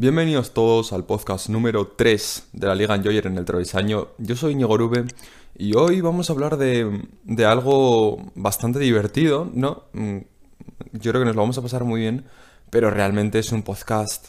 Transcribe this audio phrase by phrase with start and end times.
[0.00, 4.08] Bienvenidos todos al podcast número 3 de la Liga Enjoyer en el travesaño.
[4.16, 5.04] Yo soy Íñigo Rube
[5.58, 9.82] y hoy vamos a hablar de, de algo bastante divertido, ¿no?
[9.92, 10.20] Mm,
[10.92, 12.24] Yo creo que nos lo vamos a pasar muy bien,
[12.70, 14.28] pero realmente es un podcast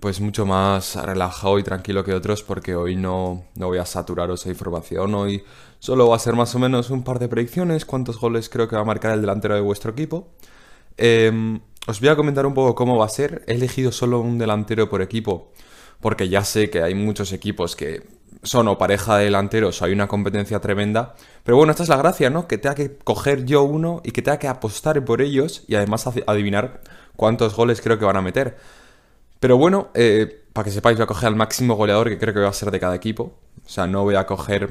[0.00, 4.44] pues mucho más relajado y tranquilo que otros porque hoy no, no voy a saturaros
[4.44, 5.42] de información, hoy
[5.78, 8.76] solo va a ser más o menos un par de predicciones, cuántos goles creo que
[8.76, 10.28] va a marcar el delantero de vuestro equipo.
[10.98, 13.42] Em, os voy a comentar un poco cómo va a ser.
[13.46, 15.52] He elegido solo un delantero por equipo,
[16.00, 18.02] porque ya sé que hay muchos equipos que
[18.42, 21.14] son o pareja de delanteros hay una competencia tremenda.
[21.42, 22.46] Pero bueno, esta es la gracia, ¿no?
[22.46, 26.06] Que tenga que coger yo uno y que tenga que apostar por ellos y además
[26.06, 26.80] ad- adivinar
[27.16, 28.56] cuántos goles creo que van a meter.
[29.40, 32.40] Pero bueno, eh, para que sepáis, voy a coger al máximo goleador que creo que
[32.40, 33.34] va a ser de cada equipo.
[33.64, 34.70] O sea, no voy a coger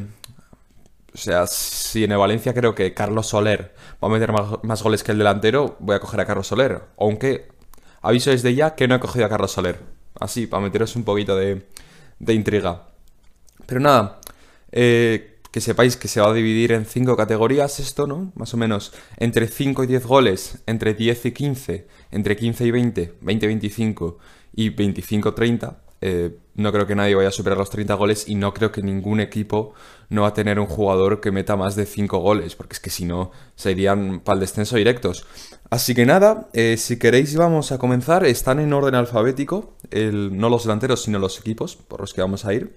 [1.16, 4.84] o sea, si en el Valencia creo que Carlos Soler va a meter más, más
[4.84, 6.82] goles que el delantero, voy a coger a Carlos Soler.
[6.99, 7.48] Aunque
[8.02, 9.80] aviso desde ya que no he cogido a Carlos Soler.
[10.20, 11.68] Así, para meteros un poquito de,
[12.20, 12.88] de intriga.
[13.66, 14.20] Pero nada,
[14.74, 18.34] eh, que sepáis que se va a dividir en cinco categorías esto, ¿no?
[18.35, 22.72] Más o menos entre 5 y 10 goles, entre 10 y 15, entre 15 y
[22.72, 24.18] 20, 20 y 25
[24.52, 25.82] y 25 30.
[26.02, 28.81] Eh, no creo que nadie vaya a superar los 30 goles y no creo que
[28.81, 29.73] ningún equipo
[30.09, 32.89] no va a tener un jugador que meta más de 5 goles, porque es que
[32.89, 35.26] si no, serían para el descenso directos.
[35.70, 38.26] Así que nada, eh, si queréis vamos a comenzar.
[38.26, 42.45] Están en orden alfabético, el- no los delanteros, sino los equipos por los que vamos
[42.45, 42.73] a ir.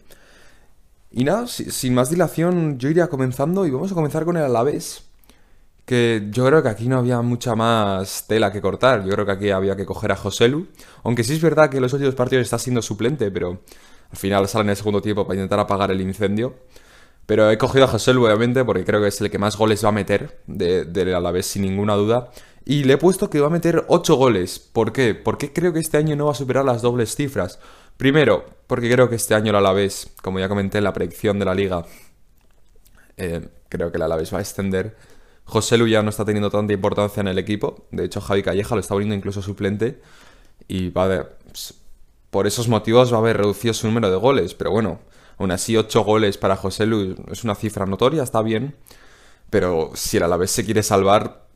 [1.11, 4.43] Y nada, si- sin más dilación, yo iría comenzando y vamos a comenzar con el
[4.45, 5.05] Alavés.
[5.89, 9.05] Que yo creo que aquí no había mucha más tela que cortar.
[9.07, 10.67] Yo creo que aquí había que coger a Joselu.
[11.03, 13.63] Aunque sí es verdad que en los últimos partidos está siendo suplente, pero
[14.11, 16.57] al final sale en el segundo tiempo para intentar apagar el incendio.
[17.25, 19.89] Pero he cogido a Joselu, obviamente, porque creo que es el que más goles va
[19.89, 22.31] a meter de- del Alavés, sin ninguna duda.
[22.67, 24.59] Y le he puesto que va a meter 8 goles.
[24.59, 25.15] ¿Por qué?
[25.15, 27.61] Porque creo que este año no va a superar las dobles cifras.
[27.97, 31.45] Primero, porque creo que este año el Alavés, como ya comenté en la predicción de
[31.47, 31.87] la liga,
[33.17, 34.95] eh, creo que el Alavés va a extender.
[35.49, 37.87] José Lu ya no está teniendo tanta importancia en el equipo.
[37.91, 40.03] De hecho, Javi Calleja lo está poniendo incluso suplente.
[40.69, 41.75] Y va a haber, pues,
[42.31, 44.53] por esos motivos va a haber reducido su número de goles.
[44.53, 45.01] Pero bueno,
[45.39, 48.77] aún así 8 goles para José Lu es una cifra notoria, está bien.
[49.49, 51.47] Pero si el Alavés se quiere salvar,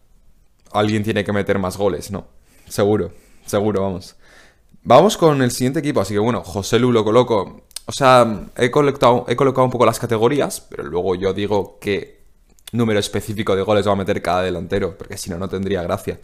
[0.72, 2.28] alguien tiene que meter más goles, ¿no?
[2.66, 3.12] Seguro,
[3.44, 4.16] seguro, vamos.
[4.84, 7.66] Vamos con el siguiente equipo, así que bueno, José Lu lo coloco.
[7.84, 12.21] O sea, he colocado, he colocado un poco las categorías, pero luego yo digo qué
[12.72, 16.18] número específico de goles va a meter cada delantero, porque si no, no tendría gracia.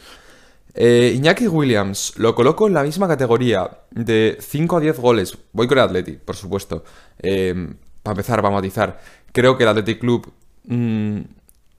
[0.74, 5.38] Eh, Iñaki Williams, lo coloco en la misma categoría, de 5 a 10 goles.
[5.52, 6.84] Voy con el Atleti, por supuesto.
[7.18, 9.00] Eh, para empezar, para matizar,
[9.32, 10.32] creo que el Athletic Club,
[10.64, 11.20] mm,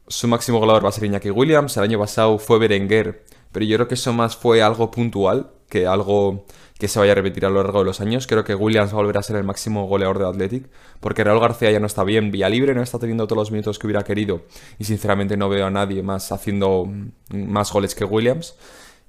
[0.08, 1.78] su máximo goleador va a ser Iñaki Williams.
[1.78, 5.88] El año pasado fue Berenguer, pero yo creo que eso más fue algo puntual que
[5.88, 6.46] algo
[6.80, 8.26] que se vaya a repetir a lo largo de los años.
[8.26, 10.70] Creo que Williams va a ser el máximo goleador del Athletic,
[11.02, 13.78] porque Raúl García ya no está bien, Vía Libre no está teniendo todos los minutos
[13.78, 14.44] que hubiera querido,
[14.80, 18.56] y sinceramente no veo a nadie más haciendo mm, más goles que Williams.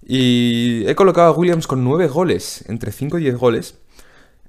[0.03, 3.79] Y he colocado a Williams con 9 goles, entre 5 y 10 goles.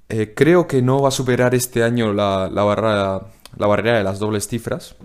[0.10, 4.48] Eh, creo que no va a superar este año la, la barrera de las dobles
[4.48, 4.96] cifras,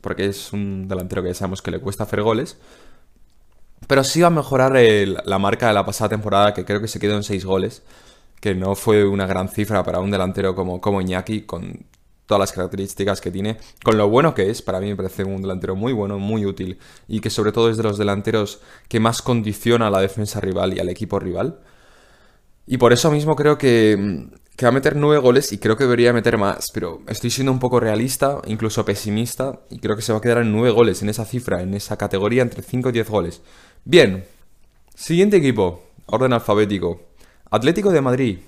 [0.00, 2.58] porque es un delantero que ya sabemos que le cuesta hacer goles.
[3.86, 6.98] Pero sí va a mejorar la marca de la pasada temporada, que creo que se
[6.98, 7.82] quedó en 6 goles,
[8.40, 11.86] que no fue una gran cifra para un delantero como, como Iñaki, con
[12.26, 15.42] todas las características que tiene, con lo bueno que es, para mí me parece un
[15.42, 19.22] delantero muy bueno, muy útil, y que sobre todo es de los delanteros que más
[19.22, 21.60] condiciona a la defensa rival y al equipo rival.
[22.66, 25.84] Y por eso mismo creo que, que va a meter nueve goles y creo que
[25.84, 30.12] debería meter más, pero estoy siendo un poco realista, incluso pesimista, y creo que se
[30.12, 32.92] va a quedar en nueve goles en esa cifra, en esa categoría entre 5 y
[32.92, 33.42] 10 goles.
[33.84, 34.24] Bien,
[34.94, 37.02] siguiente equipo, orden alfabético.
[37.50, 38.38] Atlético de Madrid.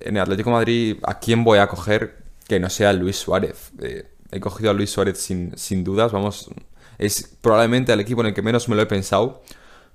[0.00, 2.16] En Atlético de Madrid, ¿a quién voy a coger
[2.48, 3.70] que no sea Luis Suárez?
[3.82, 6.48] Eh, he cogido a Luis Suárez sin, sin dudas, vamos,
[6.96, 9.42] es probablemente el equipo en el que menos me lo he pensado,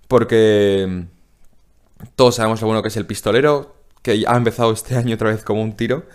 [0.07, 1.05] porque...
[2.15, 5.43] Todos sabemos lo bueno que es el pistolero, que ha empezado este año otra vez
[5.43, 6.05] como un tiro.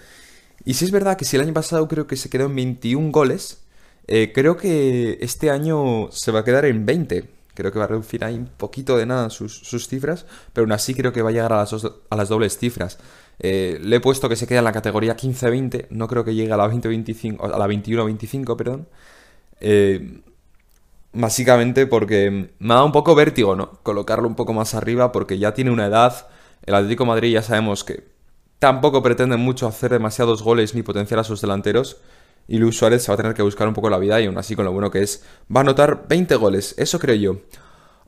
[0.64, 3.11] Y si es verdad que si el año pasado creo que se quedó en 21
[3.11, 3.62] goles,
[4.06, 7.29] eh, creo que este año se va a quedar en 20.
[7.55, 10.73] Creo que va a reducir ahí un poquito de nada sus, sus cifras, pero aún
[10.73, 12.99] así creo que va a llegar a las, a las dobles cifras.
[13.40, 16.52] Eh, le he puesto que se queda en la categoría 15-20, no creo que llegue
[16.52, 18.88] a la 20-25, a la 21-25, perdón.
[19.61, 20.23] Eh,
[21.14, 23.73] Básicamente porque me ha dado un poco vértigo, ¿no?
[23.82, 26.26] Colocarlo un poco más arriba porque ya tiene una edad.
[26.64, 28.05] El Atlético Madrid ya sabemos que
[28.59, 31.99] tampoco pretende mucho hacer demasiados goles ni potenciar a sus delanteros.
[32.49, 34.38] Y Luis Suárez se va a tener que buscar un poco la vida y aún
[34.38, 35.25] así con lo bueno que es,
[35.55, 37.37] va a anotar 20 goles, eso creo yo.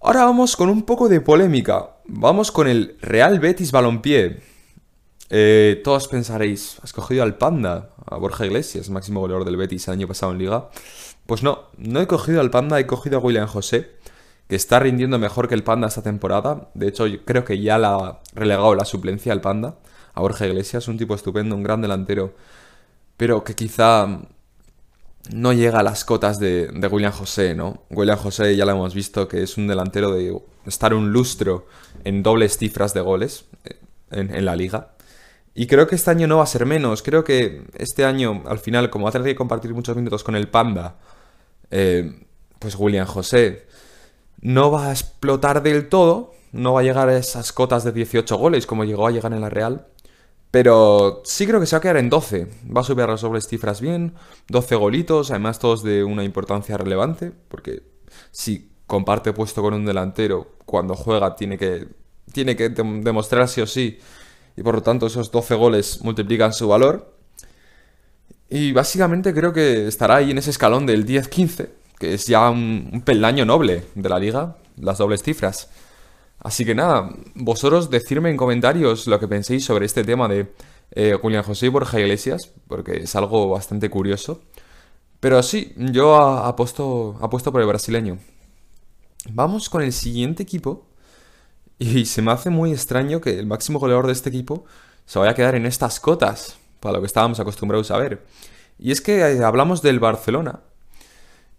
[0.00, 1.96] Ahora vamos con un poco de polémica.
[2.04, 4.42] Vamos con el Real Betis Balompié.
[5.30, 9.94] Eh, todos pensaréis, has cogido al Panda, a Borja Iglesias, máximo goleador del Betis el
[9.94, 10.68] año pasado en Liga.
[11.26, 13.92] Pues no, no he cogido al Panda, he cogido a William José,
[14.48, 16.70] que está rindiendo mejor que el Panda esta temporada.
[16.74, 19.76] De hecho, creo que ya la ha relegado la suplencia al Panda,
[20.12, 22.34] a Borja Iglesias, un tipo estupendo, un gran delantero,
[23.16, 24.20] pero que quizá
[25.32, 27.84] no llega a las cotas de, William José, ¿no?
[27.90, 31.66] William José ya lo hemos visto que es un delantero de estar un lustro
[32.04, 33.78] en dobles cifras de goles eh,
[34.10, 34.94] en la liga.
[35.54, 37.02] Y creo que este año no va a ser menos.
[37.02, 40.34] Creo que este año, al final, como va a tener que compartir muchos minutos con
[40.34, 40.96] el Panda,
[41.70, 42.26] eh,
[42.58, 43.66] pues William José
[44.44, 46.32] no va a explotar del todo.
[46.52, 49.40] No va a llegar a esas cotas de 18 goles como llegó a llegar en
[49.40, 49.88] la Real.
[50.52, 52.46] Pero sí creo que se va a quedar en 12.
[52.74, 54.14] Va a subir las dobles cifras bien.
[54.46, 57.32] 12 golitos, además todos de una importancia relevante.
[57.48, 57.82] Porque
[58.30, 61.88] si comparte puesto con un delantero, cuando juega tiene que,
[62.32, 63.98] tiene que demostrar sí o sí
[64.56, 67.14] y por lo tanto esos 12 goles multiplican su valor.
[68.48, 73.02] Y básicamente creo que estará ahí en ese escalón del 10-15, que es ya un,
[73.04, 75.70] peldaño noble de la liga, las dobles cifras.
[76.40, 80.52] Así que nada, vosotros decirme en comentarios lo que penséis sobre este tema de
[80.90, 84.42] eh, Julián José y Borja Iglesias, porque es algo bastante curioso.
[85.20, 88.18] Pero sí, yo apuesto, apuesto por el brasileño.
[89.30, 90.86] Vamos con el siguiente equipo,
[91.78, 94.64] y se me hace muy extraño que el máximo goleador de este equipo
[95.06, 98.24] se vaya a quedar en estas cotas, para lo que estábamos acostumbrados a ver.
[98.78, 100.60] Y es que eh, hablamos del Barcelona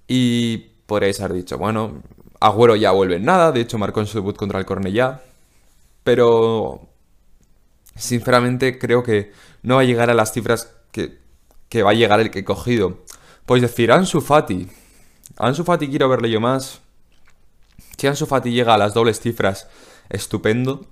[0.08, 2.02] y podréis haber dicho, bueno,
[2.40, 5.22] Agüero ya vuelve en nada, de hecho marcó en su debut contra el Cornellá,
[6.04, 6.88] pero
[7.96, 9.32] sinceramente creo que
[9.64, 11.18] no va a llegar a las cifras que,
[11.70, 13.00] que va a llegar el que he cogido.
[13.46, 14.68] Pues decir, Ansu Fati.
[15.38, 16.82] Ansu Fati quiero verle yo más.
[17.98, 19.68] Si Ansu Fati llega a las dobles cifras
[20.10, 20.86] estupendo,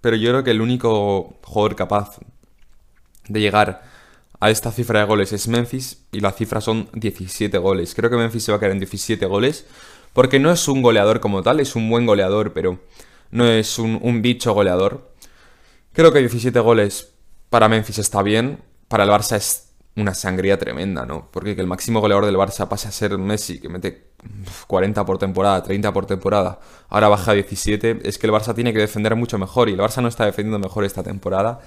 [0.00, 2.18] pero yo creo que el único jugador capaz
[3.28, 3.82] de llegar
[4.42, 7.94] a esta cifra de goles es Memphis y la cifra son 17 goles.
[7.94, 9.66] Creo que Memphis se va a quedar en 17 goles
[10.12, 12.80] porque no es un goleador como tal, es un buen goleador, pero
[13.30, 15.12] no es un, bicho goleador.
[15.92, 17.12] Creo que 17 goles
[17.50, 18.58] para Memphis está bien,
[18.88, 21.28] para el Barça es una sangría tremenda, ¿no?
[21.30, 24.08] Porque que el máximo goleador del Barça pase a ser Messi, que mete
[24.66, 26.58] 40 por temporada, 30 por temporada,
[26.88, 29.78] ahora baja a 17, es que el Barça tiene que defender mucho mejor y el
[29.78, 31.60] Barça no está defendiendo mejor esta temporada.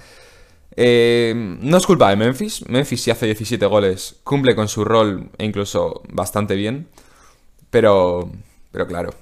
[0.74, 5.30] Eh, no es culpa de Memphis, Memphis si hace 17 goles, cumple con su rol
[5.38, 6.88] e incluso bastante bien,
[7.70, 8.30] pero,
[8.72, 9.14] pero claro,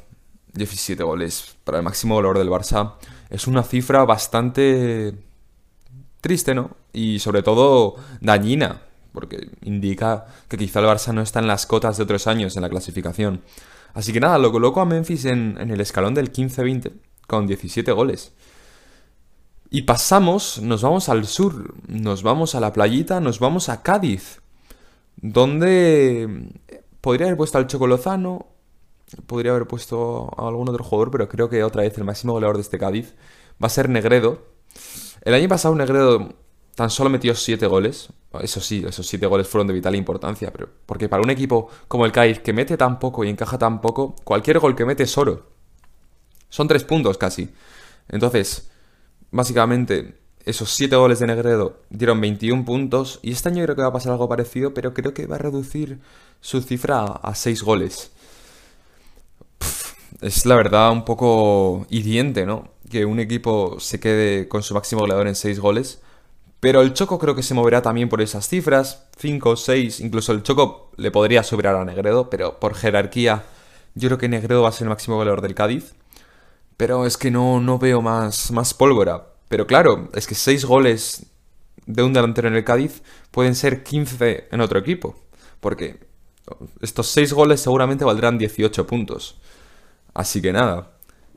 [0.55, 2.95] 17 goles para el máximo goleador del Barça
[3.31, 5.15] es una cifra bastante
[6.21, 6.71] triste, ¿no?
[6.93, 8.83] Y sobre todo dañina,
[9.13, 12.63] porque indica que quizá el Barça no está en las cotas de otros años en
[12.63, 13.43] la clasificación.
[13.95, 16.93] Así que nada, lo coloco a Memphis en, el escalón del 15-20,
[17.27, 18.33] con 17 goles.
[19.75, 24.41] Y pasamos, nos vamos al sur, nos vamos a la playita, nos vamos a Cádiz,
[25.17, 26.53] donde
[27.01, 28.47] podría haber puesto al Chocolozano,
[29.27, 32.55] podría haber puesto a algún otro jugador, pero creo que otra vez el máximo goleador
[32.55, 33.17] de este Cádiz
[33.61, 34.47] va a ser Negredo.
[35.23, 36.37] El año pasado Negredo
[36.77, 38.11] tan solo metió 7 goles.
[38.43, 42.07] Eso sí, esos 7 goles fueron de vital importancia, pero porque para un equipo como
[42.07, 45.19] el Cádiz que mete tan poco y encaja tan poco, cualquier gol que mete es
[45.19, 45.49] oro.
[46.49, 47.51] Son 3 puntos casi.
[48.09, 48.71] Entonces,
[49.35, 50.15] básicamente,
[50.45, 53.93] esos 7 goles de Negredo dieron 21 puntos y este año creo que va a
[53.93, 55.99] pasar algo parecido, pero creo que va a reducir
[56.41, 58.11] su cifra a 6 goles.
[60.21, 62.69] es la verdad un poco hiriente, ¿no?
[62.91, 66.01] Que un equipo se quede con su máximo goleador en 6 goles
[66.65, 70.43] pero el Choco creo que se moverá también por esas cifras, 5, 6, incluso el
[70.43, 73.45] Choco le podría superar a Negredo, pero por jerarquía
[73.95, 75.95] yo creo que Negredo va a ser el máximo goleador del Cádiz.
[76.77, 79.29] Pero es que no, no veo más, más pólvora.
[79.49, 81.27] Pero claro, es que 6 goles
[81.87, 85.15] de un delantero en el Cádiz pueden ser 15 en otro equipo.
[85.61, 86.01] Porque
[86.81, 89.37] estos 6 goles seguramente valdrán 18 puntos.
[90.13, 90.93] Así que nada,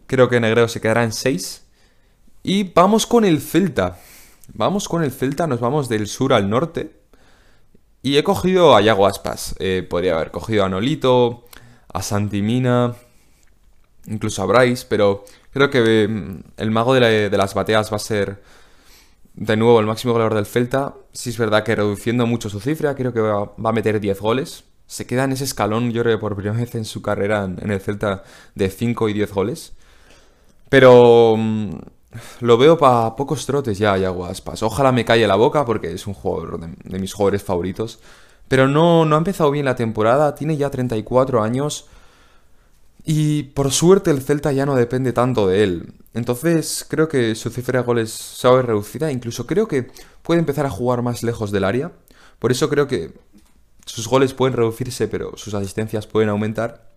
[0.08, 1.65] creo que Negredo se quedará en 6.
[2.44, 4.00] Y vamos con el Celta.
[4.53, 6.98] Vamos con el Celta, nos vamos del sur al norte.
[8.01, 9.56] Y he cogido a Yago Aspas.
[9.60, 11.46] Eh, podría haber cogido a Nolito,
[11.91, 12.96] a Santimina,
[14.07, 18.41] incluso a Bryce, pero creo que mm, el mago de, las bateas va a ser
[19.33, 20.95] de nuevo el máximo goleador del Celta.
[21.11, 24.63] Si es verdad que reduciendo mucho su cifra, creo que va, a meter 10 goles.
[24.87, 27.81] Se queda en ese escalón, yo creo por primera vez en su carrera en, el
[27.81, 28.23] Celta,
[28.55, 29.73] de 5 y 10 goles.
[30.69, 31.71] Pero mm,
[32.41, 34.63] lo veo para pocos trotes ya, Yago Aspas.
[34.63, 37.99] Ojalá me calle la boca porque es un jugador de, mis jugadores favoritos.
[38.47, 41.87] Pero no, no ha empezado bien la temporada, tiene ya 34 años.
[43.09, 45.93] Y por suerte el Celta ya no depende tanto de él.
[46.13, 49.09] Entonces creo que su cifra de goles se va reducida.
[49.13, 49.87] Incluso creo que
[50.23, 51.93] puede empezar a jugar más lejos del área.
[52.37, 53.13] Por eso creo que
[53.85, 56.91] sus goles pueden reducirse, pero sus asistencias pueden aumentar.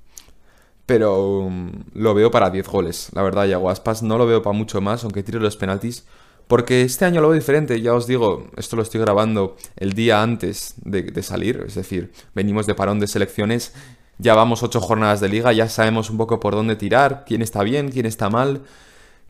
[0.84, 3.10] Pero mm, lo veo para 10 goles.
[3.14, 6.06] La verdad, Yago Aspas no lo veo para mucho más, aunque tire los penaltis.
[6.48, 10.20] Porque este año lo veo diferente, ya os digo, esto lo estoy grabando el día
[10.20, 13.72] antes de, salir, es decir, venimos de parón de selecciones,
[14.20, 17.62] ya vamos ocho jornadas de liga, ya sabemos un poco por dónde tirar, quién está
[17.62, 18.62] bien, quién está mal,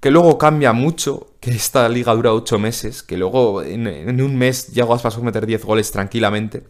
[0.01, 4.69] que luego cambia mucho, que esta liga dura ocho meses, que luego en, un mes
[4.69, 6.65] ya vas a meter 10 goles tranquilamente,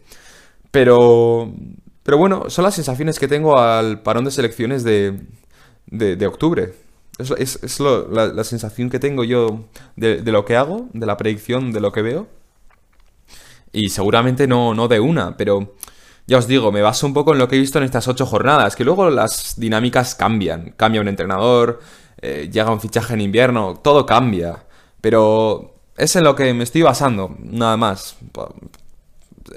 [0.71, 1.51] pero,
[2.03, 5.19] pero bueno, son las sensaciones que tengo al parón de selecciones de,
[5.87, 6.73] de octubre.
[7.37, 11.91] Es, la, sensación que tengo yo de, lo que hago, de la predicción de lo
[11.91, 12.27] que veo.
[13.71, 15.75] Y seguramente no, no de una, pero
[16.31, 18.25] ya os digo, me baso un poco en lo que he visto en estas ocho
[18.25, 20.73] jornadas, que luego las dinámicas cambian.
[20.77, 21.81] Cambia un entrenador,
[22.21, 24.63] eh, llega un fichaje en invierno, todo cambia.
[25.01, 28.15] Pero es en lo que me estoy basando, nada más.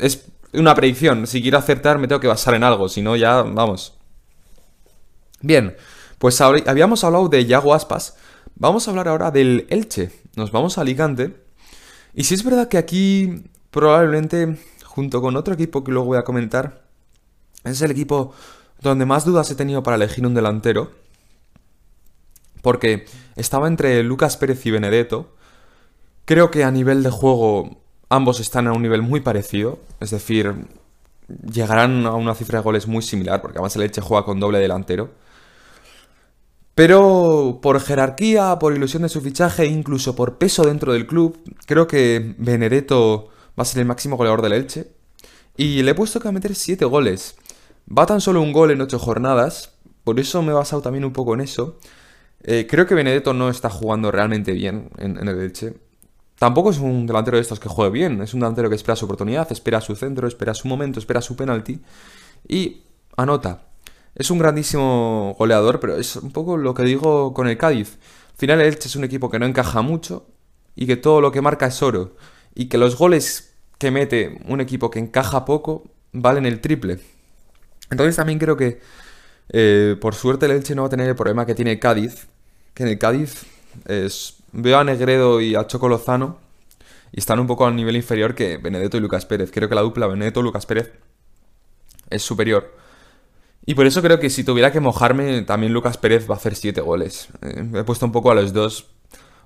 [0.01, 3.43] Es una predicción, si quiero acertar me tengo que basar en algo, si no ya
[3.43, 3.95] vamos.
[5.43, 5.77] Bien,
[6.19, 8.17] pues habíamos hablado de Yago Aspas,
[8.57, 10.11] vamos a hablar ahora del Elche.
[10.35, 11.37] Nos vamos a Alicante.
[12.15, 14.59] Y si es verdad que aquí probablemente,
[14.95, 16.85] junto con otro equipo que luego voy a comentar,
[17.65, 18.33] es el equipo
[18.81, 20.93] donde más dudas he tenido para elegir un delantero.
[22.63, 25.35] Porque estaba entre Lucas Pérez y Benedetto.
[26.27, 27.77] Creo que a nivel de juego
[28.09, 29.81] ambos están a un nivel muy parecido.
[29.99, 30.55] Es decir,
[31.53, 34.61] llegarán a una cifra de goles muy similar, porque además el Elche juega con doble
[34.61, 35.11] delantero.
[36.77, 41.37] Pero por jerarquía, por ilusión de su fichaje incluso por peso dentro del club,
[41.67, 44.93] creo que Benedetto va a ser el máximo goleador del Elche.
[45.57, 47.37] Y le he puesto que va a meter 7 goles.
[47.87, 49.73] Va tan solo un gol en 8 jornadas,
[50.05, 51.79] por eso me he basado también un poco en eso.
[52.43, 55.75] Eh, creo que Benedetto no está jugando realmente bien en, en, el Elche.
[56.39, 59.05] Tampoco es un delantero de estos que juegue bien, es un delantero que espera su
[59.05, 61.81] oportunidad, espera su centro, espera su momento, espera su penalti
[62.49, 62.83] y
[63.17, 63.69] anota.
[64.15, 67.99] Es un grandísimo goleador, pero es un poco lo que digo con el Cádiz.
[68.33, 70.27] Al final el Elche es un equipo que no encaja mucho
[70.77, 72.17] y que todo lo que marca es oro.
[72.55, 77.01] Y que los goles que mete un equipo que encaja poco valen el triple.
[77.91, 78.81] Entonces también creo que
[79.51, 82.27] eh, por suerte el Elche no va a tener el problema que tiene Cádiz.
[82.75, 83.45] Que en el Cádiz
[83.87, 86.39] es, veo a Negredo y a Choco Lozano
[87.15, 89.53] y están un poco al nivel inferior que Benedetto y Lucas Pérez.
[89.53, 90.93] Creo que la dupla Benedetto-Lucas Pérez
[92.11, 92.75] es superior.
[93.65, 96.57] Y por eso creo que si tuviera que mojarme, también Lucas Pérez va a hacer
[96.57, 97.29] 7 goles.
[97.43, 98.89] Eh, he puesto un poco a los dos.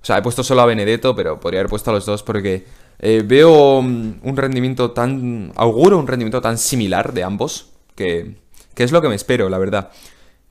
[0.01, 2.65] O sea, he puesto solo a Benedetto, pero podría haber puesto a los dos porque
[2.99, 5.53] eh, veo mm, un rendimiento tan.
[5.57, 8.37] auguro un rendimiento tan similar de ambos que,
[8.75, 9.91] que es lo que me espero, la verdad.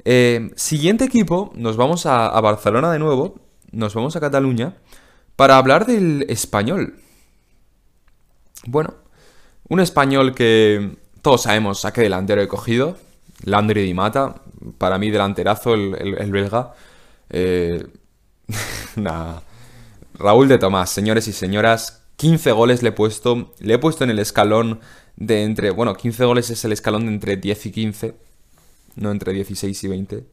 [0.10, 3.42] Eh, siguiente equipo, nos vamos a, Barcelona de nuevo.
[3.74, 4.78] Nos vamos a Cataluña
[5.36, 7.02] para hablar del español.
[8.66, 8.94] Bueno,
[9.68, 12.98] un español que todos sabemos a qué delantero he cogido.
[13.44, 14.36] Landry Di Mata,
[14.78, 16.74] para mí delanterazo el, belga.
[17.30, 17.86] Eh,
[20.14, 23.54] Raúl de Tomás, señores y señoras, 15 goles le he puesto.
[23.60, 24.80] Le he puesto en el escalón
[25.16, 25.72] de entre.
[25.72, 28.16] Bueno, 15 goles es el escalón de entre 10 y 15.
[28.96, 30.24] No entre 16 y 20.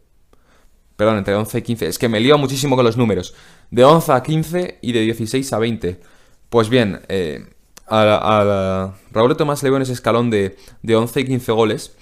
[0.96, 1.86] Perdón, entre 11 y 15.
[1.86, 3.34] Es que me lío muchísimo con los números.
[3.70, 6.00] De 11 a 15 y de 16 a 20.
[6.48, 7.46] Pues bien, eh,
[7.86, 11.96] a, Raúl de Tomás le veo en ese escalón de, de 11 y 15 goles.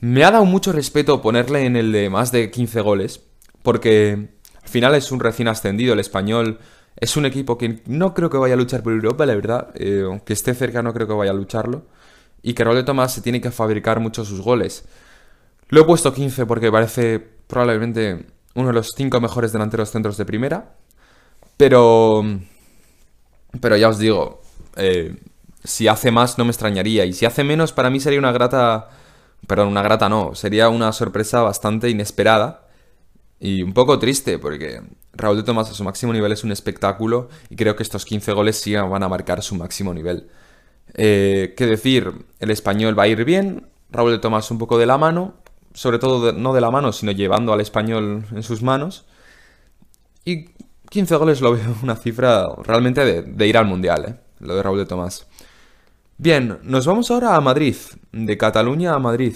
[0.00, 3.22] Me ha dado mucho respeto ponerle en el de más de 15 goles,
[3.62, 4.28] porque
[4.62, 6.58] al final es un recién ascendido el español.
[6.96, 9.70] Es un equipo que no creo que vaya a luchar por Europa, la verdad.
[9.74, 11.86] Eh, aunque esté cerca, no creo que vaya a lucharlo.
[12.42, 14.84] Y que de Tomás se tiene que fabricar muchos sus goles.
[15.68, 20.24] Lo he puesto 15 porque parece probablemente uno de los 5 mejores delanteros centros de
[20.24, 20.76] primera.
[21.56, 22.22] Pero.
[23.60, 24.42] Pero ya os digo,
[24.76, 25.16] eh,
[25.64, 27.04] si hace más no me extrañaría.
[27.04, 28.90] Y si hace menos, para mí sería una grata
[29.46, 32.66] Perdón, una grata no, sería una sorpresa bastante inesperada
[33.38, 34.80] y un poco triste porque
[35.16, 38.32] Raúl de Tomás a su máximo nivel es un espectáculo y creo que estos 15
[38.32, 40.28] goles sí van a marcar su máximo nivel.
[40.94, 42.12] Eh, ¿Qué decir?
[42.38, 45.34] El español va a ir bien, Raúl de Tomás un poco de la mano,
[45.74, 49.06] sobre todo no de la mano, sino llevando al español en sus manos.
[50.24, 50.50] Y
[50.90, 54.14] 15 goles lo veo una cifra realmente de, de ir al mundial, ¿eh?
[54.40, 55.26] lo de Raúl de Tomás.
[56.18, 57.76] Bien, nos vamos ahora a Madrid,
[58.12, 59.34] de Cataluña a Madrid.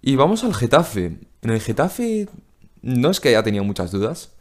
[0.00, 1.18] Y vamos al Getafe.
[1.42, 2.28] En el Getafe
[2.82, 4.35] no es que haya tenido muchas dudas,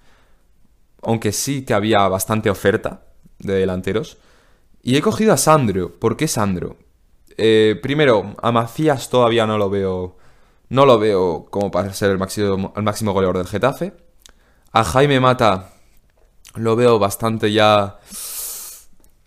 [1.02, 3.04] aunque sí que había bastante oferta
[3.40, 4.18] de delanteros.
[4.84, 5.92] Y he cogido a Sandro.
[6.00, 6.78] ¿Por qué Sandro?
[7.38, 10.18] Eh, primero, a Macías todavía no lo veo.
[10.70, 13.94] No lo veo como para ser el máximo, el máximo goleador del Getafe.
[14.72, 15.72] A Jaime Mata
[16.56, 18.00] lo veo bastante ya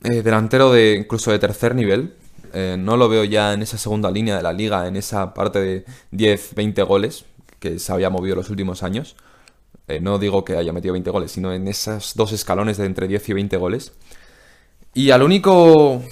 [0.05, 2.15] eh, delantero de incluso de tercer nivel.
[2.53, 5.61] Eh, no lo veo ya en esa segunda línea de la liga, en esa parte
[5.61, 7.25] de 10, 20 goles
[7.61, 9.17] que se había movido los últimos años.
[9.89, 13.09] Eh, no digo que haya metido 20 goles, sino en esos dos escalones de entre
[13.09, 13.93] 10 y 20 goles.
[14.95, 16.03] Y al único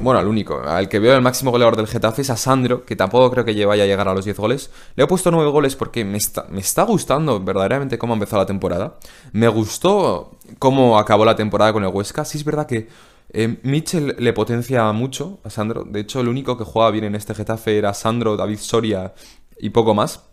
[0.00, 2.94] bueno, al único, al que veo el máximo goleador del Getafe es a Sandro, que
[2.94, 4.70] tampoco creo que vaya a llegar a los 10 goles.
[4.94, 8.42] Le he puesto 9 goles porque me está, me está gustando verdaderamente cómo ha empezado
[8.42, 8.98] la temporada.
[9.32, 12.24] Me gustó cómo acabó la temporada con el Huesca.
[12.24, 12.88] Sí es verdad que
[13.30, 15.82] eh, Mitchell le potencia mucho a Sandro.
[15.84, 19.14] De hecho, el único que jugaba bien en este Getafe era Sandro, David Soria
[19.58, 20.27] y poco más.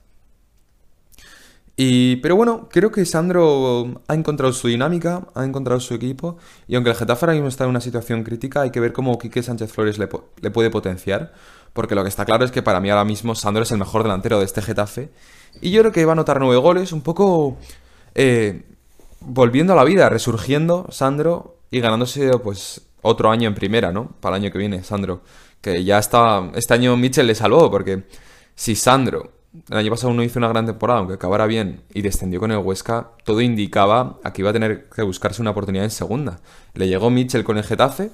[1.78, 6.76] Y, pero bueno, creo que Sandro ha encontrado su dinámica, ha encontrado su equipo, y
[6.76, 9.44] aunque el Getafe ahora mismo está en una situación crítica, hay que ver cómo Quique
[9.44, 11.34] Sánchez Flores le, puede potenciar,
[11.74, 14.04] porque lo que está claro es que para mí ahora mismo Sandro es el mejor
[14.04, 15.10] delantero de este Getafe,
[15.62, 17.58] y yo creo que va a anotar nueve goles, un poco
[18.14, 18.64] eh,
[19.20, 24.12] volviendo a la vida, resurgiendo Sandro y ganándose pues otro año en primera, ¿no?
[24.22, 25.24] Para el año que viene, Sandro,
[25.60, 28.04] que ya está, este año Mitchell le salvó, porque
[28.56, 29.35] si Sandro
[29.70, 32.58] el año pasado no hizo una gran temporada, aunque acabara bien, y descendió con el
[32.58, 36.40] Huesca, todo indicaba a que iba a tener que buscarse una oportunidad en segunda.
[36.74, 38.12] Le llegó Mitchell con el Getafe,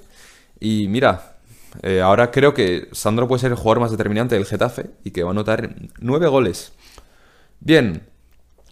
[0.60, 1.38] y mira,
[1.82, 5.24] eh, ahora creo que Sandro puede ser el jugador más determinante del Getafe, y que
[5.24, 6.74] va a anotar nueve goles.
[7.60, 8.08] Bien,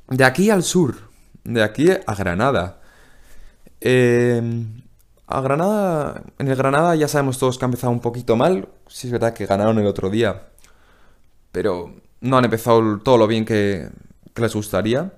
[0.10, 0.96] de aquí al sur,
[1.44, 2.82] de aquí a Granada.
[3.82, 4.42] Eh,
[5.28, 9.08] a Granada, en el Granada ya sabemos todos que ha empezado un poquito mal, si
[9.08, 10.48] es verdad que ganaron el otro día,
[11.52, 13.90] pero no han empezado todo lo bien que,
[14.36, 15.14] les gustaría.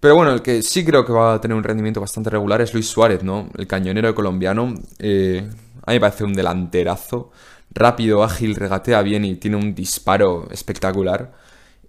[0.00, 2.72] Pero bueno, el que sí creo que va a tener un rendimiento bastante regular es
[2.72, 3.48] Luis Suárez, ¿no?
[3.56, 4.74] El cañonero colombiano.
[4.98, 5.48] Eh,
[5.84, 7.32] a mí me parece un delanterazo.
[7.70, 11.32] Rápido, ágil, regatea bien y tiene un disparo espectacular.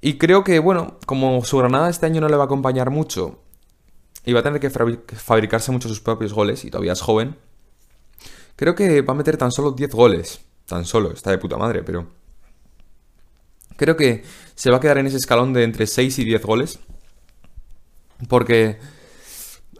[0.01, 3.41] Y creo que, bueno, como su Granada este año no le va a acompañar mucho
[4.25, 7.35] y va a tener que fabricarse mucho sus propios goles y todavía es joven,
[8.55, 10.41] creo que va a meter tan solo 10 goles.
[10.65, 12.07] Tan solo, está de puta madre, pero
[13.79, 14.23] Creo que
[14.55, 16.79] se va a quedar en ese escalón de entre 6 y 10 goles.
[18.27, 18.77] Porque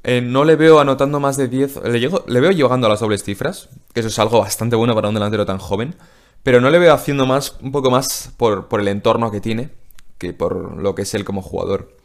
[0.04, 1.82] eh, no le veo anotando más de 10.
[1.84, 3.68] Le, veo llegando a las dobles cifras.
[3.94, 5.96] Que eso es algo bastante bueno para un delantero tan joven.
[6.44, 9.70] Pero no le veo haciendo más, un poco más por, por el entorno que tiene.
[10.18, 11.98] Que por lo que es él como jugador.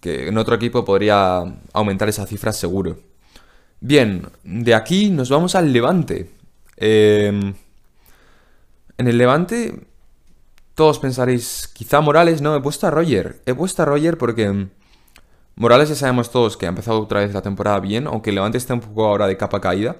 [0.00, 2.98] Que en otro equipo podría aumentar esa cifra seguro.
[3.80, 6.28] Bien, de aquí nos vamos al Levante.
[6.76, 7.54] Em,
[8.98, 9.86] en el Levante
[10.74, 13.40] todos pensaréis, quizá Morales, no, he puesto a Roger.
[13.46, 14.70] He puesto a Roger porque mm,
[15.56, 18.74] Morales ya sabemos todos que ha empezado otra vez la temporada bien, aunque Levante está
[18.74, 19.96] un poco ahora de capa caída.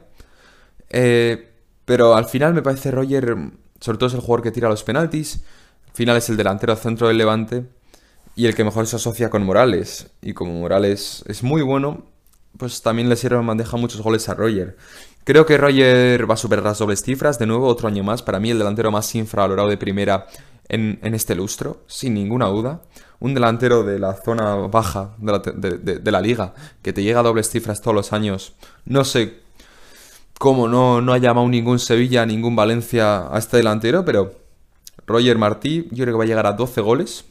[0.91, 1.51] Eh,
[1.85, 3.37] pero al final me parece Roger,
[3.81, 5.45] sobre todo es el jugador que tira los penaltis.
[5.89, 7.65] Al final es el delantero centro del Levante
[8.35, 10.09] y el que mejor se asocia con Morales.
[10.23, 12.05] Y como Morales es muy bueno,
[12.59, 14.77] pues también le sirve bandeja muchos goles a Roger.
[15.25, 18.23] Creo que Roger va a superar las dobles cifras, de nuevo otro año más.
[18.23, 20.27] Para mí el delantero más infravalorado de primera
[20.69, 22.83] en, este lustro, sin ninguna duda.
[23.21, 27.81] Un delantero de la zona baja de la, liga, que te llega a dobles cifras
[27.81, 28.55] todos los años.
[28.85, 29.41] No sé
[30.39, 34.35] cómo no, no ha llamado ningún Sevilla, ningún Valencia a este delantero, pero
[35.07, 37.25] Roger Martí yo creo que va a llegar a 12 goles.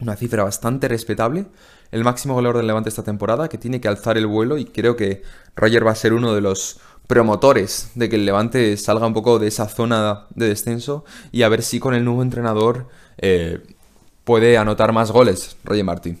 [0.00, 1.46] Una cifra bastante respetable.
[1.90, 4.96] El máximo goleador del Levante esta temporada, que tiene que alzar el vuelo y creo
[4.96, 5.22] que
[5.54, 9.38] Roger va a ser uno de los promotores de que el Levante salga un poco
[9.38, 12.88] de esa zona de descenso y a ver si con el nuevo entrenador
[13.18, 13.60] eh,
[14.24, 16.20] puede anotar más goles, Roger Martín.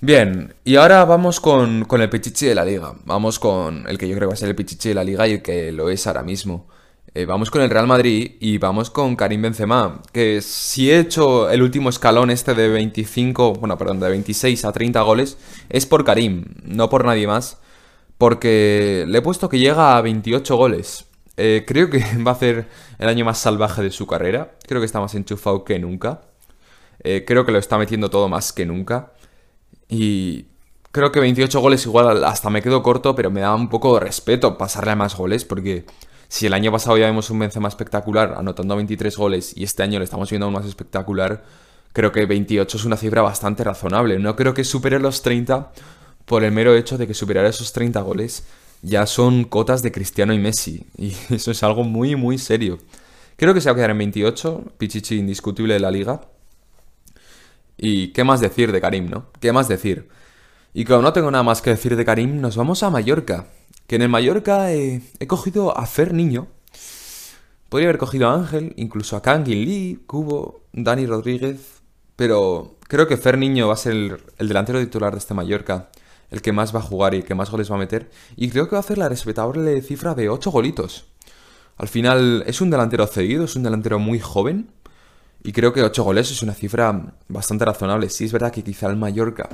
[0.00, 2.94] Bien, y ahora vamos con, el pichichi de la liga.
[3.04, 5.28] Vamos con el que yo creo que va a ser el pichichi de la liga
[5.28, 6.66] y que lo es ahora mismo.
[7.14, 11.50] Eh, vamos con el Real Madrid y vamos con Karim Benzema, que si he hecho
[11.50, 15.36] el último escalón este de 25, bueno, perdón, de 26 a 30 goles,
[15.68, 17.61] es por Karim, no por nadie más
[18.18, 21.06] porque le he puesto que llega a 28 goles.
[21.36, 24.52] Eh, creo que va a ser el año más salvaje de su carrera.
[24.66, 26.22] Creo que está más enchufado que nunca.
[27.02, 29.12] Eh, creo que lo está metiendo todo más que nunca.
[29.88, 30.46] Y
[30.92, 34.00] creo que 28 goles igual hasta me quedo corto, pero me da un poco de
[34.00, 35.84] respeto pasarle a más goles porque
[36.28, 39.98] si el año pasado ya vimos un Benzema espectacular anotando 23 goles y este año
[39.98, 41.44] le estamos viendo aún más espectacular,
[41.92, 44.18] creo que 28 es una cifra bastante razonable.
[44.18, 45.72] No creo que supere los 30
[46.24, 48.44] por el mero hecho de que superar esos 30 goles
[48.82, 50.84] ya son cotas de Cristiano y Messi.
[50.98, 52.78] Y eso es algo muy, muy serio.
[53.36, 56.20] Creo que se va a quedar en 28, Pichichi indiscutible de la liga.
[57.78, 59.26] Y qué más decir de Karim, ¿no?
[59.40, 60.08] ¿Qué más decir?
[60.74, 63.46] Y como no tengo nada más que decir de Karim, nos vamos a Mallorca.
[63.86, 66.48] Que en el Mallorca he cogido a Fer Niño.
[67.68, 71.80] Podría haber cogido a Ángel, incluso a Kangin Lee, Cubo, Dani Rodríguez.
[72.16, 75.88] Pero creo que Fer Niño va a ser el delantero titular de este Mallorca
[76.32, 78.10] el que más va a jugar y el que más goles va a meter.
[78.36, 81.04] Y creo que va a hacer la respetable cifra de 8 golitos.
[81.76, 84.70] Al final es un delantero cedido, es un delantero muy joven.
[85.44, 88.08] Y creo que 8 goles es una cifra bastante razonable.
[88.08, 89.50] Sí es verdad que quizá el Mallorca,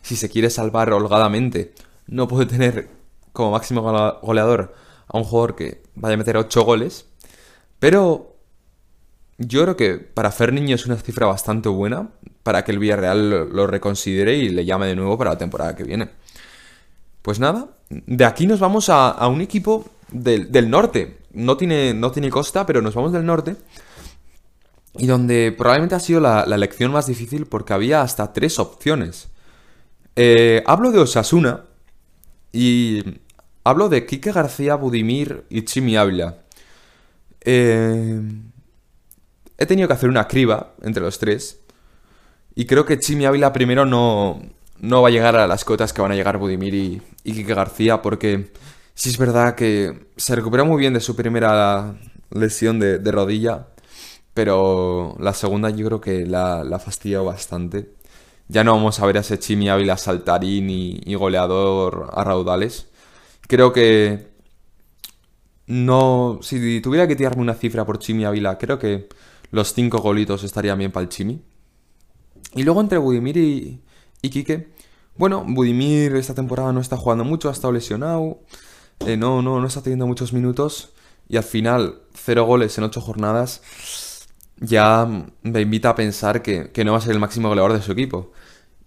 [0.00, 1.74] si se quiere salvar holgadamente,
[2.06, 2.88] no puede tener
[3.32, 3.82] como máximo
[4.22, 4.74] goleador
[5.08, 7.06] a un jugador que vaya a meter 8 goles.
[7.80, 8.36] Pero
[9.38, 12.10] yo creo que para Ferniño es una cifra bastante buena
[12.42, 15.84] para que el Villarreal lo reconsidere y le llame de nuevo para la temporada que
[15.84, 16.08] viene.
[17.22, 21.18] Pues nada, de aquí nos vamos a, un equipo del, norte.
[21.32, 23.56] No tiene, no tiene costa, pero nos vamos del norte.
[24.98, 29.28] Y donde probablemente ha sido la, elección más difícil porque había hasta tres opciones.
[30.16, 31.64] Eh, hablo de Osasuna
[32.52, 33.02] y
[33.64, 36.38] hablo de Quique García, Budimir y Chimi Ávila.
[37.40, 38.20] Eh,
[39.58, 41.61] he tenido que hacer una criba entre los tres.
[42.54, 44.40] Y creo que Chimi Ávila primero no,
[44.80, 48.02] no va a llegar a las cotas que van a llegar Budimir y, y García,
[48.02, 48.52] porque
[48.94, 51.94] sí es verdad que se recuperó muy bien de su primera
[52.30, 53.68] lesión de, rodilla,
[54.34, 57.94] pero la segunda yo creo que la, la fastidiado bastante.
[58.48, 62.88] Ya no vamos a ver a ese Chimi Ávila saltarín y, y goleador a raudales.
[63.48, 64.32] Creo que
[65.66, 66.38] no.
[66.42, 69.08] Si tuviera que tirarme una cifra por Chimi Ávila, creo que
[69.50, 71.42] los cinco golitos estarían bien para el Chimi.
[72.54, 73.80] Y luego entre Budimir y,
[74.20, 74.68] y Quique.
[75.16, 78.40] Bueno, Budimir esta temporada no está jugando mucho, ha estado lesionado.
[79.00, 80.92] Eh, no, no, no está teniendo muchos minutos.
[81.28, 83.62] Y al final, cero goles en ocho jornadas.
[84.58, 85.08] Ya
[85.42, 88.32] me invita a pensar que, no va a ser el máximo goleador de su equipo.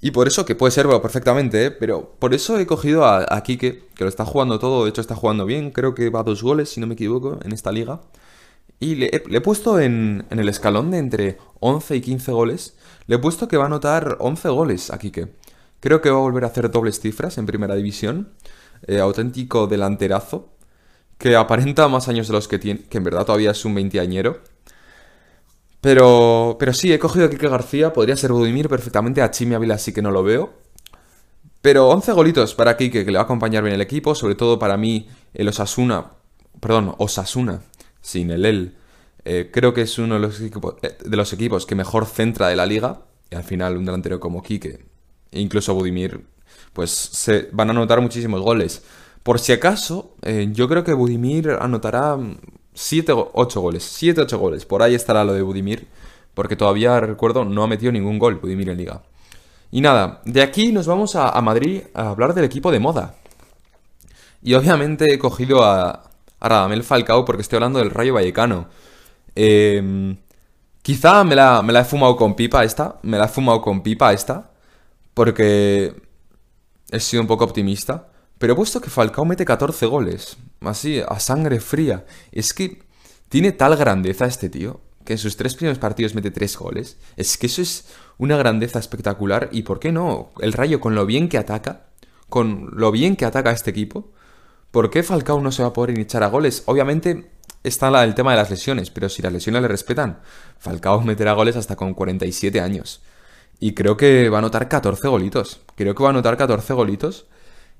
[0.01, 1.71] Y por eso, que puede serlo perfectamente, ¿eh?
[1.71, 5.01] pero por eso he cogido a, a Quique, que lo está jugando todo, de hecho
[5.01, 7.71] está jugando bien, creo que va a dos goles, si no me equivoco, en esta
[7.71, 8.01] liga.
[8.79, 12.74] Y le, he puesto en, el escalón de entre 11 y 15 goles.
[13.07, 15.33] Le he puesto que va a anotar 11 goles a Quique.
[15.79, 18.29] Creo que va a volver a hacer dobles cifras en primera división.
[18.87, 20.49] Eh, auténtico delanterazo.
[21.17, 22.81] Que aparenta más años de los que tiene.
[22.83, 24.41] Que en verdad todavía es un veinteañero.
[25.81, 27.93] Pero, pero sí, he cogido a Quique García.
[27.93, 29.21] Podría ser Budimir perfectamente.
[29.21, 30.53] A Chimi Ávila sí que no lo veo.
[31.61, 34.15] Pero 11 golitos para Quique, que le va a acompañar bien el equipo.
[34.15, 36.11] Sobre todo para mí, el Osasuna.
[36.59, 37.61] Perdón, Osasuna
[38.05, 38.75] sin el él.
[39.25, 42.47] Eh, creo que es uno de los, equipos, eh, de los equipos que mejor centra
[42.47, 43.01] de la liga.
[43.31, 44.85] Y al final un delantero como Kike,
[45.31, 46.25] e incluso Budimir,
[46.73, 48.83] pues se van a anotar muchísimos goles.
[49.23, 52.17] Por si acaso, eh, yo creo que Budimir anotará
[52.75, 53.83] 7 o 8 goles.
[53.83, 54.65] 7 8 goles.
[54.65, 55.87] Por ahí estará lo de Budimir.
[56.35, 59.01] Porque todavía, recuerdo, no ha metido ningún gol Budimir en liga.
[59.71, 63.15] Y nada, de aquí nos vamos a Madrid a hablar del equipo de moda.
[64.43, 66.03] Y obviamente he cogido a,
[66.39, 68.67] a Radamel Falcao porque estoy hablando del Rayo Vallecano.
[69.35, 70.17] Em,
[70.81, 74.51] quizá me la, he fumado con pipa esta, me la he fumado con pipa esta,
[75.13, 75.95] porque
[76.91, 78.09] he sido un poco optimista.
[78.37, 82.05] Pero he puesto que Falcao mete 14 goles, así, a sangre fría.
[82.31, 82.83] Es que
[83.29, 86.97] tiene tal grandeza este tío, que en sus tres primeros partidos mete 3 goles.
[87.15, 87.85] Es que eso es
[88.17, 89.49] una grandeza espectacular.
[89.51, 90.31] ¿Y por qué no?
[90.39, 91.85] El Rayo, con lo bien que ataca,
[92.27, 94.11] con lo bien que ataca a este equipo,
[94.75, 96.63] ¿Por qué Falcao no se va a poder echar a goles?
[96.65, 97.31] Obviamente
[97.67, 100.19] está el tema de las lesiones, pero si las lesiones le respetan,
[100.59, 103.01] Falcao meterá goles hasta con 47 años.
[103.59, 105.61] Y creo que va a anotar 14 golitos.
[105.75, 107.25] Creo que va a anotar 14 golitos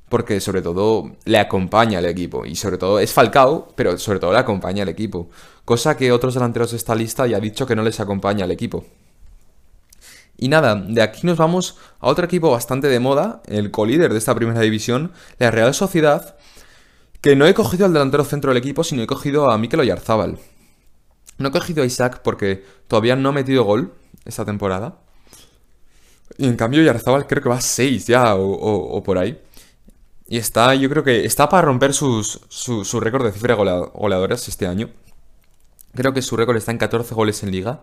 [0.10, 2.46] porque sobre todo le acompaña al equipo.
[2.46, 5.30] Y sobre todo es Falcao, pero sobre todo le acompaña al equipo.
[5.66, 8.52] Cosa que otros delanteros de esta lista ya han dicho que no les acompaña al
[8.52, 8.86] equipo.
[10.38, 14.20] Y nada, de aquí nos vamos a otro equipo bastante de moda, el colíder de
[14.20, 16.36] esta primera división, la Real Sociedad,
[17.26, 20.38] que no he cogido al delantero centro del equipo, sino he cogido a Mikel Oyarzábal.
[21.40, 25.00] No he cogido a Isaac porque todavía no ha metido gol esta temporada.
[26.38, 29.42] Y en cambio Oyarzábal creo que va a 6 ya o, por ahí.
[30.28, 34.48] Y está, yo creo que está para romper sus, su, récord de cifra de goleadores
[34.48, 34.92] este año.
[35.96, 37.82] Creo que su récord está en 14 goles en liga.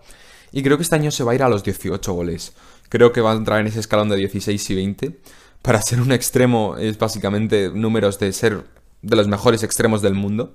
[0.53, 2.53] Y creo que este año se va a ir a los 18 goles.
[2.89, 5.21] Creo que va a entrar en ese escalón de 16 y 20.
[5.63, 10.55] Para ser un extremo es básicamente números de ser de los mejores extremos del mundo.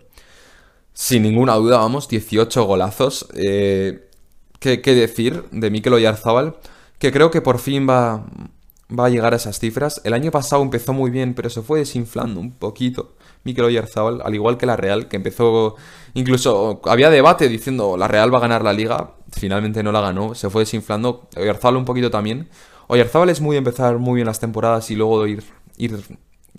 [0.94, 3.28] Sin ninguna duda, vamos, 18 golazos.
[3.36, 4.10] Eh,
[4.60, 6.56] ¿qué, decir de Mikel Oyarzábal?
[6.98, 8.26] Que creo que por fin va,
[8.98, 10.02] va a llegar a esas cifras.
[10.04, 13.16] El año pasado empezó muy bien, pero se fue desinflando un poquito.
[13.44, 15.76] Mikel Oyarzábal, al igual que la Real, que empezó...
[16.16, 19.12] Incluso había debate diciendo la Real va a ganar la Liga.
[19.32, 21.28] Finalmente no la ganó, se fue desinflando.
[21.38, 22.50] Oyarzábal un poquito también.
[22.88, 25.44] Oyarzábal es muy empezar muy bien las temporadas y luego ir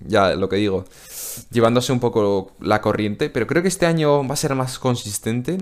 [0.05, 0.85] ya lo que digo,
[1.51, 5.57] llevándose un poco la corriente, pero creo que este año va a ser más consistente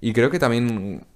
[0.00, 1.06] y creo que también,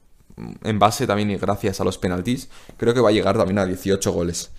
[0.62, 3.66] en base también y gracias a los penaltis, creo que va a llegar también a
[3.66, 4.50] 18 goles.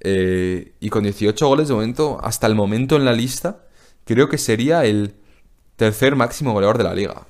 [0.00, 3.66] Eh, y con 18 goles de momento, hasta el momento en la lista,
[4.04, 5.14] creo que sería el
[5.76, 7.26] tercer máximo goleador de la liga.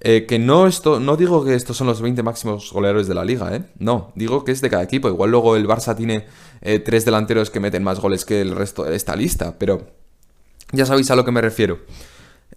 [0.00, 3.24] Eh, que no, esto, no digo que estos son los 20 máximos goleadores de la
[3.24, 3.64] liga, ¿eh?
[3.78, 5.08] No, digo que es de cada equipo.
[5.08, 6.26] Igual luego el Barça tiene
[6.60, 9.90] eh, tres delanteros que meten más goles que el resto de esta lista, pero
[10.70, 11.80] ya sabéis a lo que me refiero.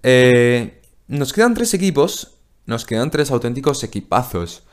[0.04, 2.36] Eh, nos quedan tres equipos,
[2.68, 4.64] nos quedan tres auténticos equipazos.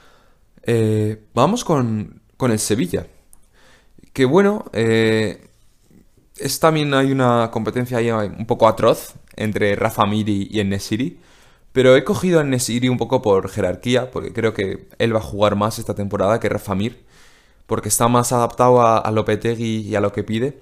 [1.33, 3.07] vamos con, con el Sevilla.
[4.13, 10.61] Que bueno, es también hay una competencia ahí un poco atroz entre Rafa Miri y
[10.61, 11.19] Enesiri.
[11.79, 15.23] Pero he cogido a Nesiri un poco por jerarquía, porque creo que él va a
[15.23, 17.05] jugar más esta temporada que Mir,
[17.69, 20.59] porque está más adaptado a, a Lopetegui y a lo que pide.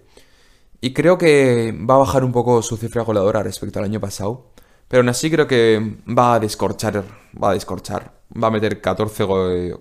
[0.82, 4.50] Y creo que va a bajar un poco su cifra goleadora respecto al año pasado.
[4.88, 7.02] Pero aún así creo que va a descorchar,
[7.42, 8.12] va a descorchar.
[8.30, 9.24] Va a meter 14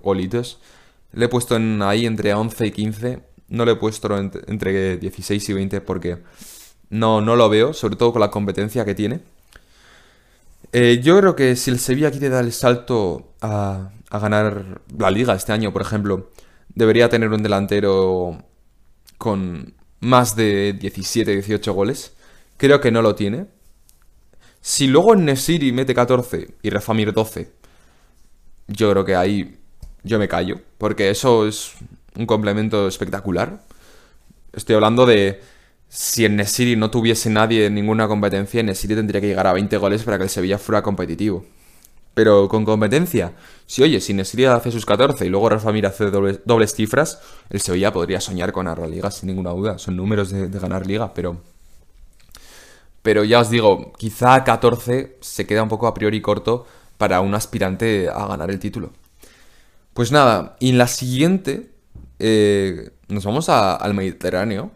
[0.01, 0.61] golitos.
[1.11, 3.19] Le he puesto en, ahí entre 11 y 15.
[3.49, 6.19] No le he puesto entre, 16 y 20 porque
[6.89, 9.34] no, no lo veo, sobre todo con la competencia que tiene.
[10.77, 15.33] Eh, yo creo que si el Sevilla quiere dar el salto a, ganar la liga
[15.33, 16.31] este año, por ejemplo,
[16.67, 18.43] debería tener un delantero
[19.17, 22.13] con más de 17, 18 goles.
[22.57, 23.45] Creo que no lo tiene.
[24.59, 27.53] Si luego Nesiri mete 14 y Refamir 12,
[28.67, 29.57] yo creo que ahí
[30.03, 31.71] yo me callo, porque eso es
[32.17, 33.63] un complemento espectacular.
[34.51, 35.39] Estoy hablando de
[35.89, 39.77] si en Nesiri no tuviese nadie en ninguna competencia, Nesiri tendría que llegar a 20
[39.77, 41.45] goles para que el Sevilla fuera competitivo.
[42.15, 43.33] Pero con competencia,
[43.65, 47.19] si oye, si Nesiri hace sus 14 y luego Rafa Mir hace dobles, cifras,
[47.49, 49.77] el Sevilla podría soñar con la liga sin ninguna duda.
[49.77, 51.41] Son números de, ganar liga, pero...
[53.01, 56.65] Pero ya os digo, quizá 14 se queda un poco a priori corto
[56.97, 58.93] para un aspirante a ganar el título.
[59.93, 61.69] Pues nada, y en la siguiente
[62.17, 64.71] eh, nos vamos al Mediterráneo,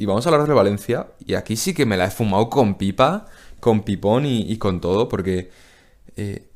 [0.00, 1.08] y vamos a hablar de Valencia.
[1.26, 3.26] Y aquí sí que me la he fumado con pipa,
[3.60, 5.50] con pipón y, con todo, porque
[6.16, 6.48] eh,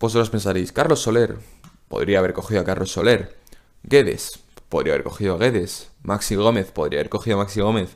[0.00, 1.38] vosotros pensaréis, Carlos Soler,
[1.86, 3.36] podría haber cogido a Carlos Soler.
[3.84, 5.92] Guedes, podría haber cogido a Guedes.
[6.02, 7.90] Maxi Gómez, podría haber cogido a Maxi Gómez.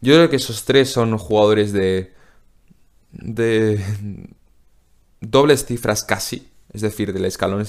[0.00, 2.12] Yo creo que esos tres son jugadores de.
[3.12, 3.80] de.
[5.20, 6.48] dobles cifras casi.
[6.72, 7.64] Es decir, del escalón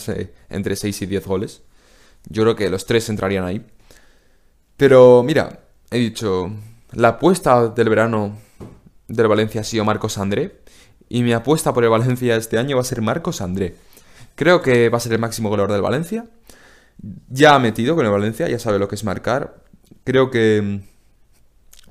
[0.49, 1.61] entre 6 y 10 goles.
[2.27, 3.63] Yo creo que los tres entrarían ahí.
[4.77, 5.59] Pero mira,
[5.91, 6.51] he dicho,
[6.93, 8.37] la apuesta del verano
[9.07, 10.61] del Valencia ha sido Marcos André.
[11.09, 13.75] Y mi apuesta por el Valencia este año va a ser Marcos André.
[14.35, 16.25] Creo que va a ser el máximo goleador del Valencia.
[17.29, 19.61] Ya ha metido con el Valencia, ya sabe lo que es marcar.
[20.03, 20.61] Creo que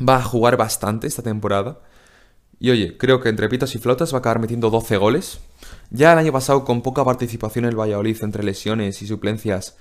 [0.01, 1.81] mm, va a jugar bastante esta temporada.
[2.59, 5.41] Y oye, creo que entre pitos y flotas va a acabar metiendo 12 goles.
[5.91, 9.77] Ya el año pasado, con poca participación en el Valladolid entre lesiones y suplencias,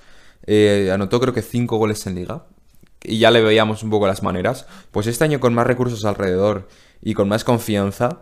[0.45, 2.45] eh, anotó creo que 5 goles en liga
[3.03, 6.67] y ya le veíamos un poco las maneras, pues este año con más recursos alrededor
[7.01, 8.21] y con más confianza,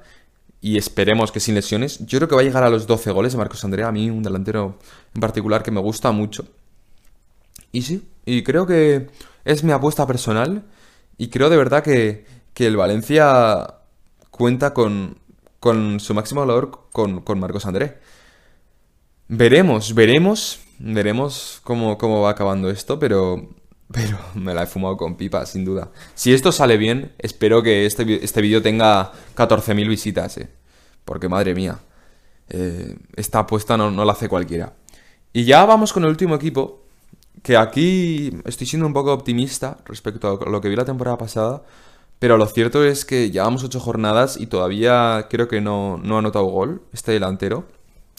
[0.62, 3.32] y esperemos que sin lesiones, yo creo que va a llegar a los 12 goles
[3.34, 4.80] de Marcos Andrea, a mí un delantero
[5.14, 6.46] en particular que me gusta mucho.
[7.72, 9.10] Y sí, y creo que
[9.46, 10.64] es mi apuesta personal,
[11.18, 13.76] y creo de verdad que, que el Valencia
[14.32, 15.18] cuenta con,
[15.60, 17.98] con su máximo valor con, con Marcos André.
[19.28, 23.50] Veremos, veremos, veremos cómo, cómo va acabando esto, pero
[23.92, 25.92] pero me la he fumado con pipa, sin duda.
[26.16, 30.50] Si esto sale bien, espero que este, este vídeo tenga 14.000 visitas, eh.
[31.06, 31.80] Porque madre mía,
[32.50, 34.74] eh, esta apuesta no, no la hace cualquiera.
[35.34, 36.84] Y ya vamos con el último equipo,
[37.44, 41.64] que aquí estoy siendo un poco optimista respecto a lo que vi la temporada pasada,
[42.20, 46.20] pero lo cierto es que llevamos 8 jornadas y todavía creo que no, no ha
[46.20, 47.68] anotado gol este delantero.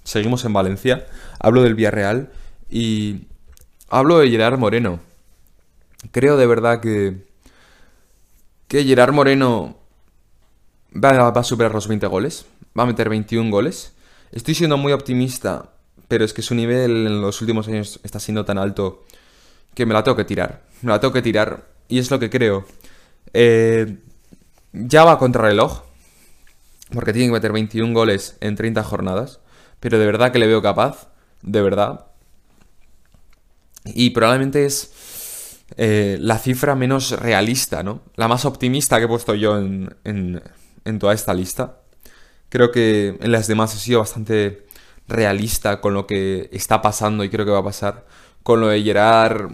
[0.05, 1.07] Seguimos en Valencia,
[1.41, 2.31] hablo del Villarreal
[2.71, 3.27] y
[3.91, 5.01] hablo de Gerard Moreno
[6.11, 7.27] creo de verdad que,
[8.69, 9.77] que Gerard Moreno
[10.93, 12.47] va, a superar los 20 goles,
[12.79, 13.95] va a meter 21 goles.
[14.33, 15.71] Estoy siendo muy optimista,
[16.09, 19.05] pero es que su nivel en los últimos años está siendo tan alto
[19.75, 20.63] que me la tengo que tirar.
[20.83, 22.67] Me la tengo que tirar y es lo que creo.
[23.33, 23.99] Eh,
[24.73, 25.83] ya va contra reloj,
[26.93, 29.41] porque tiene que meter 21 goles en 30 jornadas,
[29.81, 31.09] pero de verdad que le veo capaz,
[31.43, 32.07] de verdad.
[33.85, 34.93] Y probablemente es
[35.77, 38.01] eh, la cifra menos realista, ¿no?
[38.17, 41.81] La más optimista que he puesto yo en, en, toda esta lista.
[42.49, 44.67] Creo que en las demás he sido bastante
[45.07, 48.07] realista con lo que está pasando y creo que va a pasar.
[48.43, 49.51] Con lo de Gerard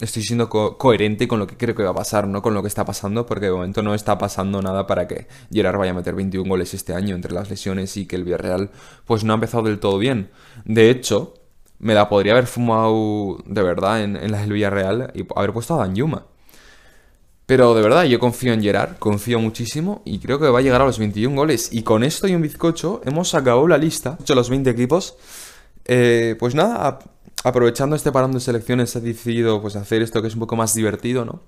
[0.00, 2.68] estoy siendo coherente con lo que creo que va a pasar, no con lo que
[2.68, 6.14] está pasando, porque de momento no está pasando nada para que Gerard vaya a meter
[6.14, 8.70] 21 goles este año entre las lesiones y que el Villarreal
[9.06, 10.30] pues no ha empezado del todo bien.
[10.64, 11.34] De hecho,
[11.78, 15.74] me la podría haber fumado de verdad en, en la del Villarreal y haber puesto
[15.74, 16.26] a Dan Yuma.
[17.46, 20.80] Pero de verdad, yo confío en Gerard, confío muchísimo y creo que va a llegar
[20.80, 21.68] a los 21 goles.
[21.72, 25.16] Y con esto y un bizcocho hemos sacado la lista, hecho los 20 equipos.
[25.84, 27.00] Eh, pues nada,
[27.44, 30.74] aprovechando este parón de selecciones he decidido pues hacer esto que es un poco más
[30.74, 31.42] divertido, ¿no?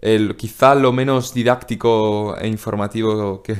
[0.00, 3.56] El, quizá lo menos didáctico e informativo que,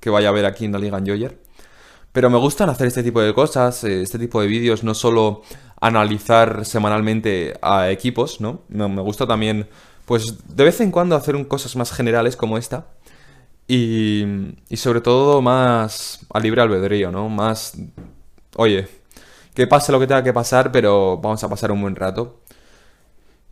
[0.00, 1.38] que vaya a haber aquí en la Liga Enjoyer.
[2.18, 5.42] Pero me gustan hacer este tipo de cosas, eh, este tipo de vídeos, no solo
[5.80, 8.62] analizar semanalmente a equipos, ¿no?
[8.70, 9.68] Me, gusta también
[10.04, 12.88] pues de vez en cuando hacer cosas más generales como esta.
[13.68, 14.24] Y,
[14.68, 17.28] y sobre todo más a libre albedrío, ¿no?
[17.28, 17.74] Más,
[18.56, 18.88] oye,
[19.54, 22.40] que pase lo que tenga que pasar, pero vamos a pasar un buen rato.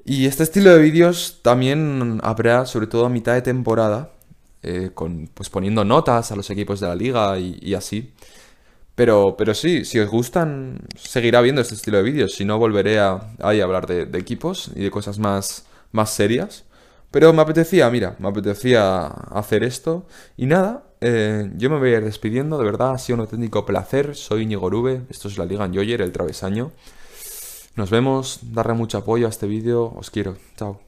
[0.05, 4.11] Y este estilo de vídeos también habrá, sobre todo a mitad de temporada,
[4.69, 8.13] eh, con, pues poniendo notas a los equipos de la liga y, así.
[8.97, 12.33] Pero, pero sí, si os gustan, seguirá viendo este estilo de vídeos.
[12.33, 16.65] Si no, volveré a, hablar de, de equipos y de cosas más más serias.
[17.11, 20.07] Pero me apetecía, mira, me apetecía hacer esto.
[20.37, 23.65] Y nada, eh, yo me voy a ir despidiendo, de verdad, ha sido un auténtico
[23.65, 24.15] placer.
[24.15, 26.73] Soy Íñigo Rube, esto es la Liga Enjoyer, el travesaño.
[27.75, 30.81] Nos vemos, darle mucho apoyo a este vídeo, os quiero, chao.